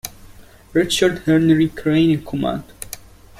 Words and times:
Richard 0.73 1.19
Henry 1.27 1.69
Crane 1.69 2.09
in 2.09 2.25
command. 2.25 2.63